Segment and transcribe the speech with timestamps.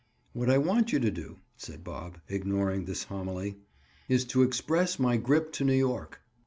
[0.33, 3.57] "What I want you to do," said Bob, ignoring this homily,
[4.09, 6.21] "is to express my grip to New York.